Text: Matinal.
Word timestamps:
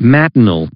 Matinal. 0.00 0.70